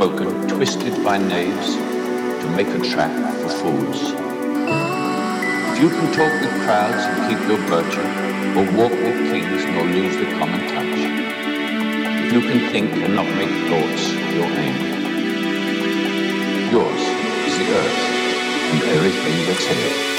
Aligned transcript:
spoken 0.00 0.48
twisted 0.48 1.04
by 1.04 1.18
knaves 1.18 1.74
to 1.76 2.50
make 2.56 2.68
a 2.68 2.78
trap 2.78 3.12
for 3.42 3.50
fools. 3.50 4.00
If 5.72 5.82
you 5.82 5.90
can 5.90 6.10
talk 6.16 6.32
with 6.40 6.64
crowds 6.64 7.04
and 7.04 7.28
keep 7.28 7.46
your 7.46 7.58
virtue, 7.68 8.08
or 8.56 8.64
walk 8.80 8.92
with 8.92 9.30
kings 9.30 9.62
nor 9.66 9.84
lose 9.84 10.16
the 10.16 10.24
common 10.38 10.60
touch. 10.68 11.00
If 12.24 12.32
you 12.32 12.40
can 12.40 12.72
think 12.72 12.92
and 12.94 13.14
not 13.14 13.26
make 13.26 13.52
thoughts 13.68 14.08
your 14.32 14.48
aim. 14.64 14.76
Yours 16.72 17.02
is 17.46 17.58
the 17.58 17.68
earth 17.76 18.00
and 18.72 18.82
everything 18.96 19.36
that's 19.48 19.66
in 19.66 19.76
it. 19.76 20.09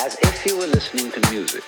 as 0.00 0.16
if 0.22 0.46
you 0.46 0.58
were 0.58 0.66
listening 0.66 1.10
to 1.10 1.20
music. 1.30 1.64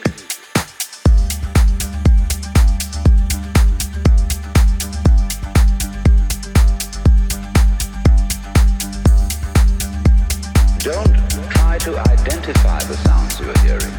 Don't 10.80 11.14
try 11.50 11.78
to 11.78 11.98
identify 12.10 12.78
the 12.84 12.96
sounds 13.05 13.40
you 13.40 13.50
are 13.50 13.59
hearing. 13.60 13.94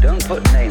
Don't 0.00 0.24
put 0.26 0.52
names. 0.52 0.67